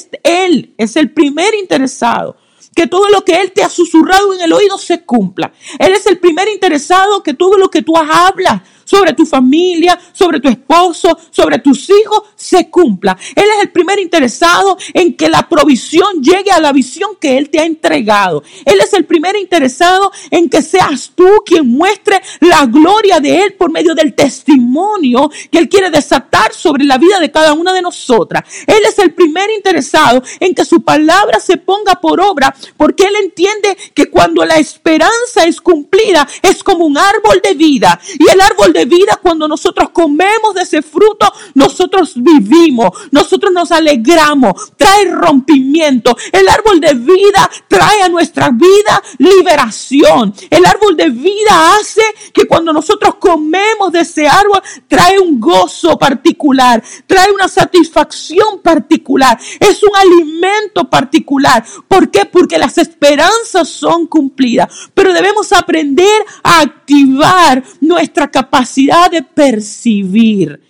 es, 0.77 0.95
el 0.95 1.11
primer 1.11 1.55
interesado 1.55 2.37
que 2.75 2.87
todo 2.87 3.09
lo 3.09 3.23
que 3.23 3.41
Él 3.41 3.51
te 3.51 3.63
ha 3.63 3.69
susurrado 3.69 4.33
en 4.33 4.41
el 4.41 4.53
oído 4.53 4.77
se 4.77 5.03
cumpla. 5.03 5.53
Él 5.79 5.93
es 5.93 6.05
el 6.07 6.19
primer 6.19 6.47
interesado 6.49 7.23
que 7.23 7.33
todo 7.33 7.57
lo 7.57 7.69
que 7.69 7.81
tú 7.81 7.95
hablas 7.97 8.61
sobre 8.83 9.13
tu 9.13 9.25
familia, 9.25 9.99
sobre 10.11 10.39
tu 10.39 10.49
esposo, 10.49 11.17
sobre 11.29 11.59
tus 11.59 11.89
hijos, 11.89 12.23
se 12.35 12.69
cumpla. 12.69 13.17
Él 13.35 13.45
es 13.57 13.63
el 13.63 13.71
primer 13.71 13.99
interesado 13.99 14.77
en 14.93 15.15
que 15.15 15.29
la 15.29 15.47
provisión 15.47 16.21
llegue 16.21 16.51
a 16.51 16.59
la 16.59 16.71
visión 16.71 17.11
que 17.19 17.37
Él 17.37 17.49
te 17.49 17.59
ha 17.59 17.65
entregado. 17.65 18.43
Él 18.65 18.79
es 18.81 18.93
el 18.93 19.05
primer 19.05 19.35
interesado 19.35 20.11
en 20.31 20.49
que 20.49 20.61
seas 20.61 21.11
tú 21.15 21.27
quien 21.45 21.67
muestre 21.67 22.21
la 22.41 22.65
gloria 22.65 23.19
de 23.19 23.43
Él 23.43 23.53
por 23.53 23.71
medio 23.71 23.95
del 23.95 24.13
testimonio 24.13 25.29
que 25.51 25.59
Él 25.59 25.69
quiere 25.69 25.89
desatar 25.89 26.53
sobre 26.53 26.83
la 26.83 26.97
vida 26.97 27.19
de 27.19 27.31
cada 27.31 27.53
una 27.53 27.73
de 27.73 27.81
nosotras. 27.81 28.43
Él 28.67 28.81
es 28.87 28.99
el 28.99 29.13
primer 29.13 29.49
interesado 29.51 30.23
en 30.39 30.53
que 30.53 30.65
su 30.65 30.83
palabra 30.83 31.39
se 31.39 31.57
ponga 31.57 31.95
por 31.95 32.19
obra 32.21 32.53
porque 32.77 33.03
Él 33.03 33.15
entiende 33.21 33.77
que 33.93 34.09
cuando 34.09 34.45
la 34.45 34.57
esperanza 34.57 35.45
es 35.45 35.61
cumplida 35.61 36.27
es 36.41 36.63
como 36.63 36.85
un 36.85 36.97
árbol 36.97 37.41
de 37.43 37.53
vida 37.53 37.99
y 38.19 38.29
el 38.29 38.41
árbol 38.41 38.72
de 38.73 38.85
vida, 38.85 39.19
cuando 39.21 39.47
nosotros 39.47 39.89
comemos 39.91 40.53
de 40.55 40.63
ese 40.63 40.81
fruto, 40.81 41.31
nosotros 41.53 42.13
vivimos, 42.15 42.89
nosotros 43.11 43.51
nos 43.53 43.71
alegramos, 43.71 44.73
trae 44.75 45.05
rompimiento. 45.05 46.15
El 46.31 46.49
árbol 46.49 46.79
de 46.79 46.93
vida 46.93 47.49
trae 47.67 48.01
a 48.01 48.09
nuestra 48.09 48.49
vida 48.49 49.01
liberación. 49.17 50.33
El 50.49 50.65
árbol 50.65 50.97
de 50.97 51.09
vida 51.09 51.75
hace 51.75 52.01
que 52.33 52.45
cuando 52.45 52.73
nosotros 52.73 53.15
comemos 53.15 53.91
de 53.91 54.01
ese 54.01 54.27
árbol, 54.27 54.61
trae 54.87 55.19
un 55.19 55.39
gozo 55.39 55.97
particular, 55.97 56.83
trae 57.07 57.31
una 57.31 57.47
satisfacción 57.47 58.59
particular, 58.61 59.39
es 59.59 59.83
un 59.83 59.95
alimento 59.95 60.89
particular. 60.89 61.63
¿Por 61.87 62.09
qué? 62.09 62.25
Porque 62.25 62.57
las 62.57 62.77
esperanzas 62.77 63.69
son 63.69 64.07
cumplidas, 64.07 64.73
pero 64.93 65.13
debemos 65.13 65.51
aprender 65.53 66.25
a 66.43 66.61
activar 66.61 67.63
nuestra 67.81 68.29
capacidad 68.29 68.62
capacidad 68.63 69.11
de 69.11 69.21
percibir. 69.21 70.61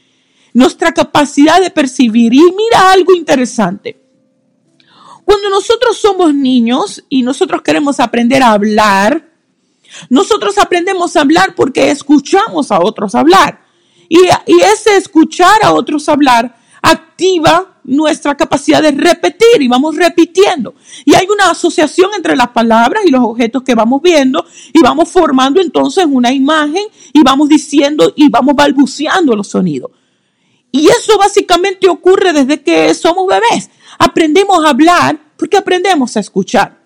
Nuestra 0.54 0.92
capacidad 0.92 1.62
de 1.62 1.70
percibir. 1.70 2.34
Y 2.34 2.42
mira 2.42 2.92
algo 2.92 3.14
interesante. 3.14 4.00
Cuando 5.24 5.50
nosotros 5.50 5.98
somos 5.98 6.34
niños 6.34 7.04
y 7.08 7.22
nosotros 7.22 7.62
queremos 7.62 8.00
aprender 8.00 8.42
a 8.44 8.52
hablar, 8.52 9.32
nosotros 10.10 10.58
aprendemos 10.58 11.16
a 11.16 11.22
hablar 11.22 11.56
porque 11.56 11.92
escuchamos 11.92 12.72
a 12.72 12.80
otros 12.80 13.16
hablar. 13.16 13.64
Y, 14.10 14.20
y 14.48 14.62
ese 14.62 14.98
escuchar 14.98 15.64
a 15.64 15.74
otros 15.74 16.10
hablar 16.10 16.56
activa 16.82 17.73
nuestra 17.84 18.36
capacidad 18.36 18.82
de 18.82 18.92
repetir 18.92 19.62
y 19.62 19.68
vamos 19.68 19.96
repitiendo. 19.96 20.76
Y 21.06 21.14
hay 21.16 21.28
una 21.28 21.52
asociación 21.52 22.12
entre 22.16 22.36
las 22.36 22.50
palabras 22.50 23.04
y 23.06 23.12
los 23.12 23.22
objetos 23.24 23.64
que 23.64 23.76
vamos 23.76 24.02
viendo 24.02 24.46
y 24.74 24.82
vamos 24.82 25.10
formando 25.10 25.62
entonces 25.62 26.06
una 26.10 26.32
imagen 26.32 26.84
y 27.12 27.24
vamos 27.24 27.50
diciendo 27.50 28.14
y 28.16 28.30
vamos 28.30 28.56
balbuceando 28.56 29.36
los 29.36 29.48
sonidos. 29.48 29.92
Y 30.72 30.88
eso 30.88 31.18
básicamente 31.18 31.88
ocurre 31.88 32.34
desde 32.34 32.62
que 32.62 32.94
somos 32.96 33.28
bebés. 33.28 33.70
Aprendemos 34.00 34.66
a 34.66 34.70
hablar 34.70 35.20
porque 35.38 35.58
aprendemos 35.58 36.18
a 36.18 36.20
escuchar. 36.20 36.82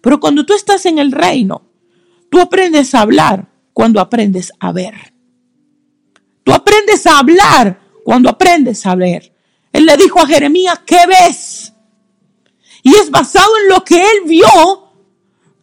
Pero 0.00 0.20
cuando 0.20 0.46
tú 0.46 0.54
estás 0.54 0.86
en 0.86 0.98
el 0.98 1.10
reino, 1.10 1.62
tú 2.30 2.40
aprendes 2.40 2.94
a 2.94 3.00
hablar 3.00 3.48
cuando 3.72 4.00
aprendes 4.00 4.52
a 4.60 4.70
ver. 4.70 4.94
Tú 6.44 6.52
aprendes 6.52 7.06
a 7.06 7.18
hablar 7.18 7.80
cuando 8.04 8.28
aprendes 8.28 8.86
a 8.86 8.94
ver. 8.94 9.33
Él 9.74 9.86
le 9.86 9.96
dijo 9.96 10.20
a 10.20 10.26
Jeremías, 10.26 10.82
¿qué 10.86 11.00
ves? 11.08 11.72
Y 12.84 12.94
es 12.94 13.10
basado 13.10 13.50
en 13.58 13.68
lo 13.70 13.84
que 13.84 14.00
él 14.00 14.20
vio, 14.24 14.92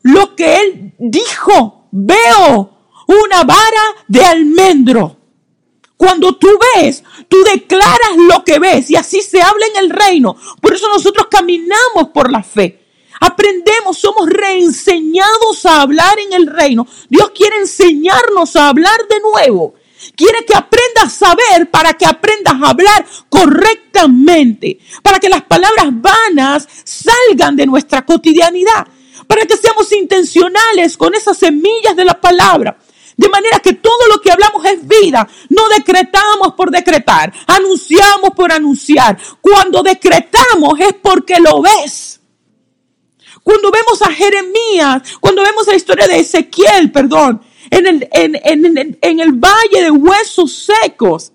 lo 0.02 0.36
que 0.36 0.58
él 0.58 0.94
dijo. 1.00 1.88
Veo 1.92 2.78
una 3.08 3.44
vara 3.46 3.96
de 4.10 4.22
almendro. 4.26 5.16
Cuando 5.96 6.36
tú 6.36 6.50
ves, 6.76 7.06
tú 7.30 7.38
declaras 7.54 8.18
lo 8.18 8.44
que 8.44 8.60
ves 8.60 8.92
y 8.92 8.98
así 8.98 9.22
se 9.22 9.42
habla 9.42 9.66
en 9.68 9.86
el 9.86 9.90
reino. 9.90 10.36
Por 10.60 10.74
eso 10.74 10.90
nosotros 10.90 11.28
caminamos 11.32 12.10
por 12.14 12.30
la 12.30 12.44
fe. 12.44 12.86
Aprendemos, 13.22 13.98
somos 13.98 14.28
reenseñados 14.28 15.66
a 15.66 15.84
hablar 15.84 16.20
en 16.20 16.34
el 16.34 16.48
reino. 16.48 16.86
Dios 17.08 17.32
quiere 17.34 17.56
enseñarnos 17.60 18.58
a 18.58 18.68
hablar 18.68 19.08
de 19.10 19.22
nuevo. 19.22 19.76
Quiere 20.16 20.46
que 20.46 20.56
aprendas 20.56 21.06
a 21.06 21.10
saber 21.10 21.70
para 21.70 21.94
que 21.94 22.06
aprendas 22.06 22.54
a 22.54 22.70
hablar 22.70 23.06
correctamente, 23.30 24.80
para 25.02 25.20
que 25.20 25.30
las 25.30 25.44
palabras 25.44 25.88
vanas 25.92 26.68
salgan 26.84 27.56
de 27.56 27.66
nuestra 27.66 28.06
cotidianidad, 28.06 28.88
para 29.28 29.46
que 29.46 29.58
seamos 29.58 29.92
intencionales 29.92 30.98
con 30.98 31.14
esas 31.16 31.38
semillas 31.38 31.96
de 31.96 32.06
la 32.06 32.20
palabra. 32.20 32.78
De 33.16 33.30
manera 33.30 33.60
que 33.60 33.74
todo 33.74 34.08
lo 34.10 34.20
que 34.20 34.32
hablamos 34.32 34.66
es 34.66 34.88
vida. 34.88 35.28
No 35.50 35.68
decretamos 35.70 36.54
por 36.56 36.72
decretar, 36.72 37.32
anunciamos 37.46 38.32
por 38.36 38.52
anunciar. 38.52 39.18
Cuando 39.40 39.84
decretamos 39.84 40.80
es 40.80 40.94
porque 41.02 41.40
lo 41.40 41.62
ves. 41.62 42.20
Cuando 43.44 43.72
vemos 43.72 44.02
a 44.02 44.12
Jeremías, 44.12 45.04
cuando 45.20 45.44
vemos 45.44 45.68
la 45.68 45.76
historia 45.76 46.08
de 46.08 46.20
Ezequiel, 46.20 46.92
perdón, 46.92 47.42
en 47.72 47.88
el, 47.88 48.08
en, 49.02 49.20
el 49.20 49.32
valle 49.32 49.82
de 49.82 49.92
huesos 49.92 50.70
secos. 50.84 51.32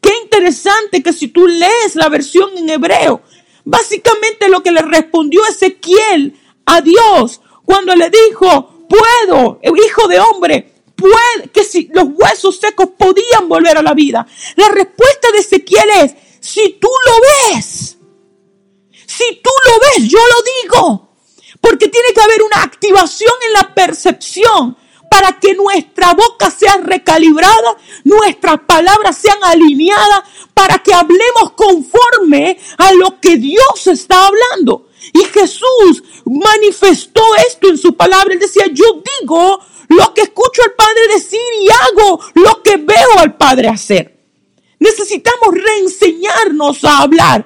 Qué 0.00 0.10
interesante 0.22 1.02
que 1.02 1.12
si 1.12 1.28
tú 1.28 1.46
lees 1.46 1.94
la 1.94 2.08
versión 2.08 2.50
en 2.58 2.68
hebreo, 2.68 3.22
básicamente 3.64 4.48
lo 4.48 4.62
que 4.62 4.72
le 4.72 4.82
respondió 4.82 5.40
Ezequiel 5.46 6.36
a 6.66 6.80
Dios 6.80 7.40
cuando 7.64 7.94
le 7.94 8.10
dijo, 8.10 8.86
puedo, 8.88 9.60
hijo 9.62 10.08
de 10.08 10.20
hombre, 10.20 10.72
puede, 10.96 11.48
que 11.52 11.64
si 11.64 11.88
los 11.92 12.08
huesos 12.12 12.58
secos 12.58 12.88
podían 12.98 13.48
volver 13.48 13.78
a 13.78 13.82
la 13.82 13.94
vida. 13.94 14.26
La 14.56 14.68
respuesta 14.68 15.30
de 15.32 15.38
Ezequiel 15.38 15.88
es, 16.02 16.14
si 16.40 16.78
tú 16.80 16.88
lo 17.06 17.56
ves, 17.56 17.98
si 19.06 19.40
tú 19.42 19.50
lo 19.66 19.78
ves, 19.80 20.08
yo 20.08 20.18
lo 20.18 20.62
digo. 20.62 21.08
Porque 21.60 21.88
tiene 21.88 22.08
que 22.14 22.20
haber 22.20 22.42
una 22.42 22.62
activación 22.62 23.32
en 23.46 23.52
la 23.54 23.74
percepción 23.74 24.76
para 25.10 25.38
que 25.38 25.54
nuestra 25.54 26.14
boca 26.14 26.50
sea 26.50 26.76
recalibrada, 26.78 27.76
nuestras 28.04 28.60
palabras 28.60 29.16
sean 29.16 29.38
alineadas, 29.42 30.22
para 30.54 30.78
que 30.78 30.92
hablemos 30.92 31.52
conforme 31.54 32.58
a 32.78 32.92
lo 32.92 33.20
que 33.20 33.36
Dios 33.36 33.86
está 33.86 34.26
hablando. 34.26 34.88
Y 35.12 35.24
Jesús 35.24 36.02
manifestó 36.24 37.22
esto 37.48 37.68
en 37.68 37.78
su 37.78 37.96
palabra. 37.96 38.34
Él 38.34 38.40
decía, 38.40 38.64
yo 38.72 39.02
digo 39.20 39.60
lo 39.88 40.14
que 40.14 40.22
escucho 40.22 40.62
al 40.64 40.72
Padre 40.72 41.14
decir 41.14 41.40
y 41.60 41.68
hago 41.70 42.20
lo 42.34 42.62
que 42.62 42.76
veo 42.76 43.18
al 43.18 43.36
Padre 43.36 43.68
hacer. 43.68 44.18
Necesitamos 44.78 45.54
reenseñarnos 45.54 46.84
a 46.84 46.98
hablar 46.98 47.44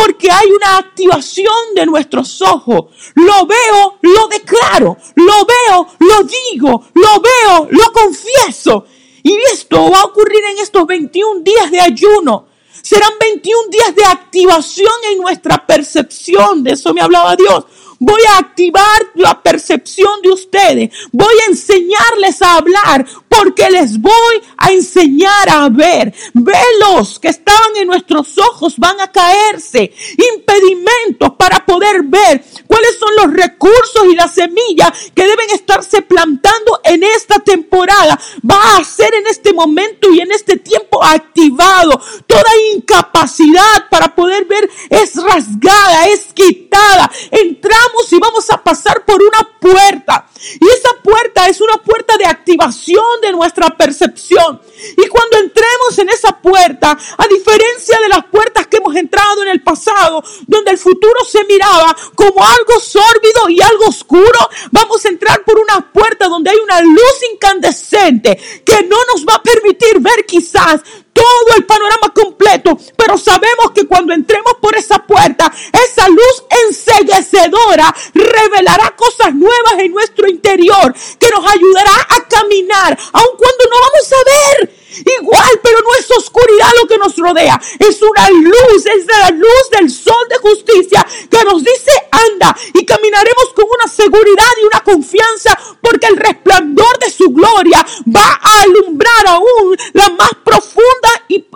porque 0.00 0.30
hay 0.30 0.50
una 0.50 0.78
activación 0.78 1.74
de 1.74 1.84
nuestros 1.84 2.40
ojos. 2.40 2.86
Lo 3.14 3.46
veo, 3.46 3.98
lo 4.00 4.28
declaro, 4.28 4.96
lo 5.14 5.34
veo, 5.44 5.86
lo 5.98 6.22
digo, 6.22 6.86
lo 6.94 7.20
veo, 7.20 7.68
lo 7.70 7.92
confieso. 7.92 8.86
Y 9.22 9.36
esto 9.52 9.90
va 9.90 10.00
a 10.00 10.04
ocurrir 10.04 10.42
en 10.52 10.58
estos 10.58 10.86
21 10.86 11.40
días 11.40 11.70
de 11.70 11.80
ayuno. 11.80 12.46
Serán 12.80 13.12
21 13.20 13.68
días 13.70 13.94
de 13.94 14.04
activación 14.04 14.92
en 15.12 15.18
nuestra 15.18 15.66
percepción. 15.66 16.64
De 16.64 16.72
eso 16.72 16.94
me 16.94 17.02
hablaba 17.02 17.36
Dios. 17.36 17.66
Voy 18.02 18.22
a 18.32 18.38
activar 18.38 19.10
la 19.14 19.42
percepción 19.42 20.22
de 20.22 20.30
ustedes. 20.30 20.90
Voy 21.12 21.34
a 21.42 21.50
enseñarles 21.50 22.40
a 22.40 22.54
hablar 22.54 23.06
porque 23.28 23.68
les 23.70 24.00
voy 24.00 24.40
a 24.56 24.72
enseñar 24.72 25.50
a 25.50 25.68
ver. 25.68 26.14
Velos 26.32 27.18
que 27.18 27.28
estaban 27.28 27.76
en 27.76 27.88
nuestros 27.88 28.38
ojos 28.38 28.78
van 28.78 28.98
a 29.02 29.12
caerse. 29.12 29.92
Impedimentos 30.34 31.32
para 31.38 31.66
poder 31.66 32.04
ver 32.04 32.42
cuáles 32.66 32.98
son 32.98 33.10
los 33.16 33.34
recursos 33.34 34.06
y 34.10 34.16
las 34.16 34.32
semillas 34.32 34.92
que 35.14 35.26
deben 35.26 35.50
estarse 35.50 36.00
plantando 36.00 36.80
en 36.84 37.02
esta 37.02 37.40
temporada. 37.40 38.18
Va 38.50 38.78
a 38.78 38.84
ser 38.84 39.12
en 39.12 39.26
este 39.26 39.52
momento 39.52 40.10
y 40.10 40.20
en 40.20 40.32
este 40.32 40.56
tiempo 40.56 40.79
activado. 41.02 42.00
Toda 42.26 42.50
incapacidad 42.74 43.88
para 43.90 44.14
poder 44.14 44.44
ver 44.46 44.68
es 44.88 45.14
rasgada, 45.22 46.08
es 46.08 46.32
quitada. 46.32 47.10
Entramos 47.30 48.12
y 48.12 48.18
vamos 48.18 48.50
a 48.50 48.62
pasar 48.62 49.04
por 49.04 49.22
una 49.22 49.48
puerta. 49.60 50.26
Y 50.60 50.66
esa 50.68 50.90
puerta 51.02 51.48
es 51.48 51.60
una 51.60 51.76
puerta 51.78 52.16
de 52.16 52.26
activación 52.26 53.20
de 53.22 53.32
nuestra 53.32 53.68
percepción. 53.76 54.60
Y 54.96 55.06
cuando 55.08 55.38
entremos 55.38 55.98
en 55.98 56.08
esa 56.08 56.40
puerta, 56.40 56.96
a 57.18 57.26
diferencia 57.26 57.98
de 58.00 58.08
las 58.08 58.24
puertas 58.26 58.66
que 58.66 58.78
hemos 58.78 58.96
entrado 58.96 59.42
en 59.42 59.48
el 59.48 59.62
pasado, 59.62 60.22
donde 60.46 60.70
el 60.70 60.78
futuro 60.78 61.24
se 61.28 61.44
miraba 61.44 61.94
como 62.14 62.44
algo 62.44 62.80
sórbido 62.80 63.48
y 63.48 63.60
algo 63.60 63.86
oscuro, 63.86 64.38
vamos 64.70 65.04
a 65.04 65.08
entrar 65.08 65.44
por 65.44 65.58
una 65.58 65.92
puerta 65.92 66.28
donde 66.28 66.50
hay 66.50 66.58
una 66.58 66.80
luz 66.80 67.16
incandescente 67.32 68.38
que 68.64 68.82
no 68.84 68.96
nos 69.12 69.26
va 69.26 69.34
a 69.34 69.42
permitir 69.42 69.98
ver 70.00 70.24
quizás 70.26 70.80
todo 71.20 71.56
el 71.56 71.66
panorama 71.66 72.12
completo, 72.14 72.78
pero 72.96 73.18
sabemos 73.18 73.72
que 73.74 73.86
cuando 73.86 74.14
entremos 74.14 74.54
por 74.60 74.74
esa 74.76 74.98
puerta, 75.00 75.52
esa 75.72 76.08
luz 76.08 76.44
enseguecedora 76.66 77.94
revelará 78.14 78.94
cosas 78.96 79.34
nuevas 79.34 79.74
en 79.78 79.92
nuestro 79.92 80.28
interior 80.28 80.94
que 81.18 81.28
nos 81.30 81.44
ayudará 81.46 81.92
a 82.08 82.26
caminar, 82.26 82.98
aun 83.12 83.36
cuando 83.36 83.64
no 83.70 83.76
vamos 83.80 84.12
a 84.12 84.58
ver 84.64 84.79
igual, 85.20 85.60
pero 85.62 85.78
no 85.80 85.94
es 85.98 86.10
oscuridad 86.10 86.68
lo 86.80 86.88
que 86.88 86.98
nos 86.98 87.16
rodea, 87.16 87.60
es 87.78 88.00
una 88.02 88.30
luz, 88.30 88.86
es 88.86 89.06
la 89.06 89.30
luz 89.30 89.70
del 89.70 89.90
sol 89.90 90.26
de 90.28 90.36
justicia 90.38 91.06
que 91.30 91.44
nos 91.44 91.62
dice 91.62 91.90
anda 92.10 92.56
y 92.74 92.84
caminaremos 92.84 93.52
con 93.54 93.64
una 93.66 93.92
seguridad 93.92 94.52
y 94.60 94.66
una 94.66 94.80
confianza 94.80 95.58
porque 95.80 96.06
el 96.06 96.16
resplandor 96.16 96.98
de 96.98 97.10
su 97.10 97.30
gloria 97.30 97.84
va 98.14 98.40
a 98.42 98.62
alumbrar 98.62 99.26
aún 99.28 99.76
la 99.92 100.08
más 100.10 100.30
profunda 100.44 101.08
y, 101.28 101.46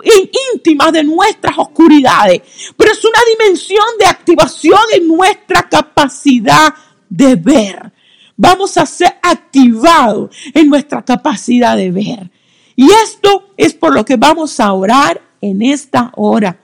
íntima 0.53 0.91
de 0.91 1.03
nuestras 1.03 1.57
oscuridades. 1.57 2.41
Pero 2.77 2.91
es 2.91 3.03
una 3.03 3.19
dimensión 3.37 3.85
de 3.99 4.05
activación 4.05 4.79
en 4.93 5.07
nuestra 5.07 5.67
capacidad 5.67 6.73
de 7.09 7.35
ver. 7.35 7.91
Vamos 8.37 8.77
a 8.77 8.85
ser 8.85 9.17
activados 9.21 10.35
en 10.53 10.69
nuestra 10.69 11.03
capacidad 11.03 11.77
de 11.77 11.91
ver. 11.91 12.31
Y 12.75 12.89
esto 12.91 13.53
es 13.57 13.73
por 13.73 13.93
lo 13.93 14.03
que 14.03 14.17
vamos 14.17 14.59
a 14.59 14.73
orar 14.73 15.21
en 15.41 15.61
esta 15.61 16.11
hora. 16.15 16.59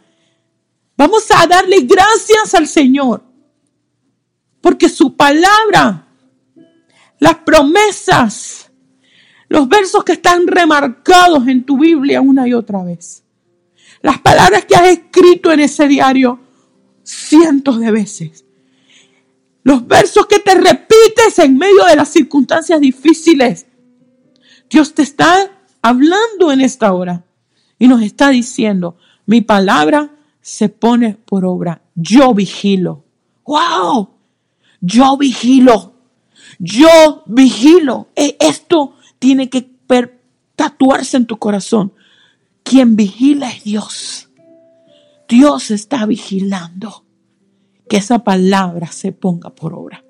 Vamos 0.97 1.25
a 1.31 1.47
darle 1.47 1.81
gracias 1.81 2.53
al 2.53 2.67
Señor, 2.67 3.23
porque 4.59 4.89
su 4.89 5.15
palabra, 5.15 6.07
las 7.19 7.35
promesas, 7.37 8.69
los 9.47 9.67
versos 9.67 10.03
que 10.03 10.13
están 10.13 10.47
remarcados 10.47 11.47
en 11.47 11.63
tu 11.65 11.77
Biblia 11.77 12.21
una 12.21 12.47
y 12.47 12.53
otra 12.53 12.83
vez, 12.83 13.23
las 14.01 14.19
palabras 14.19 14.65
que 14.65 14.75
has 14.75 14.89
escrito 14.89 15.51
en 15.51 15.61
ese 15.61 15.87
diario 15.87 16.39
cientos 17.03 17.79
de 17.79 17.91
veces, 17.91 18.45
los 19.63 19.87
versos 19.87 20.25
que 20.27 20.39
te 20.39 20.55
repites 20.55 21.39
en 21.39 21.57
medio 21.57 21.85
de 21.85 21.95
las 21.95 22.09
circunstancias 22.09 22.79
difíciles, 22.79 23.65
Dios 24.69 24.93
te 24.93 25.01
está 25.01 25.60
hablando 25.81 26.51
en 26.51 26.61
esta 26.61 26.93
hora 26.93 27.25
y 27.79 27.87
nos 27.87 28.01
está 28.01 28.29
diciendo, 28.29 28.97
mi 29.25 29.41
palabra 29.41 30.11
se 30.41 30.69
pone 30.69 31.17
por 31.25 31.45
obra. 31.45 31.81
Yo 31.95 32.33
vigilo. 32.33 33.03
¡Wow! 33.45 34.09
Yo 34.81 35.17
vigilo. 35.17 35.93
Yo 36.59 37.23
vigilo. 37.25 38.09
E, 38.15 38.37
esto 38.39 38.95
tiene 39.19 39.49
que 39.49 39.69
tatuarse 40.55 41.17
en 41.17 41.25
tu 41.25 41.37
corazón. 41.37 41.93
Quien 42.63 42.95
vigila 42.95 43.49
es 43.49 43.63
Dios. 43.63 44.29
Dios 45.27 45.71
está 45.71 46.05
vigilando 46.05 47.05
que 47.89 47.97
esa 47.97 48.19
palabra 48.19 48.91
se 48.91 49.11
ponga 49.11 49.49
por 49.49 49.73
obra. 49.73 50.03